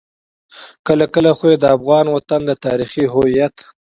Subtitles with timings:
[0.87, 3.55] کله کله خو يې د افغان وطن د تاريخي هويت.